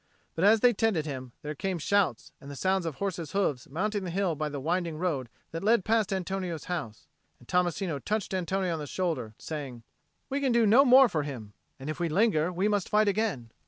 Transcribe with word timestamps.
But 0.33 0.45
as 0.45 0.61
they 0.61 0.73
tended 0.73 1.05
him, 1.05 1.31
there 1.43 1.53
came 1.53 1.77
shouts 1.77 2.31
and 2.41 2.49
the 2.49 2.55
sound 2.55 2.87
of 2.87 2.95
horses' 2.95 3.33
hoofs 3.33 3.69
mounting 3.69 4.03
the 4.03 4.09
hill 4.09 4.33
by 4.33 4.49
the 4.49 4.59
winding 4.59 4.97
road 4.97 5.29
that 5.51 5.63
led 5.63 5.85
past 5.85 6.11
Antonio's 6.11 6.63
house. 6.63 7.05
And 7.37 7.47
Tommasino 7.47 7.99
touched 8.03 8.33
Antonio 8.33 8.73
on 8.73 8.79
the 8.79 8.87
shoulder, 8.87 9.35
saying, 9.37 9.83
"We 10.27 10.41
can 10.41 10.51
do 10.51 10.65
no 10.65 10.83
more 10.85 11.07
for 11.07 11.21
him; 11.21 11.53
and 11.79 11.87
if 11.87 11.99
we 11.99 12.09
linger, 12.09 12.51
we 12.51 12.67
must 12.67 12.89
fight 12.89 13.07
again." 13.07 13.51